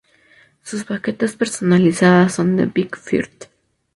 Sus 0.63 0.83
baquetas 0.87 1.35
personalizadas 1.35 2.33
son 2.33 2.55
de 2.55 2.65
Vic 2.65 2.97
Firth. 2.97 3.51